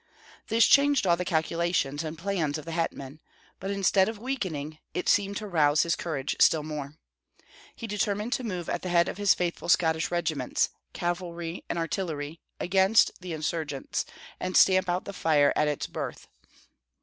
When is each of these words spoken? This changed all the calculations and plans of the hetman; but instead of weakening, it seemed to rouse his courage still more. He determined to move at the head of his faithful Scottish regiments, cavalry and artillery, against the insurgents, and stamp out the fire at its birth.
This 0.47 0.65
changed 0.65 1.05
all 1.05 1.15
the 1.15 1.23
calculations 1.23 2.03
and 2.03 2.17
plans 2.17 2.57
of 2.57 2.65
the 2.65 2.71
hetman; 2.71 3.19
but 3.59 3.69
instead 3.69 4.09
of 4.09 4.17
weakening, 4.17 4.79
it 4.95 5.07
seemed 5.07 5.37
to 5.37 5.45
rouse 5.47 5.83
his 5.83 5.95
courage 5.95 6.35
still 6.39 6.63
more. 6.63 6.95
He 7.75 7.85
determined 7.85 8.33
to 8.33 8.43
move 8.43 8.67
at 8.67 8.81
the 8.81 8.89
head 8.89 9.07
of 9.07 9.19
his 9.19 9.35
faithful 9.35 9.69
Scottish 9.69 10.09
regiments, 10.09 10.69
cavalry 10.93 11.63
and 11.69 11.77
artillery, 11.77 12.41
against 12.59 13.11
the 13.21 13.33
insurgents, 13.33 14.03
and 14.39 14.57
stamp 14.57 14.89
out 14.89 15.05
the 15.05 15.13
fire 15.13 15.53
at 15.55 15.67
its 15.67 15.85
birth. 15.85 16.25